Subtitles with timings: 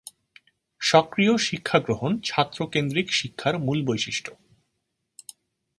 [0.81, 4.31] সক্রিয় শিক্ষা গ্রহণ ছাত্র-কেন্দ্রীক শিক্ষার মূল বৈশিষ্ট্য।